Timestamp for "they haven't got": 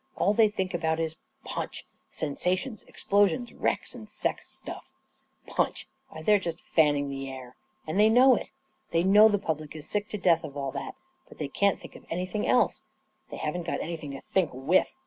13.31-13.79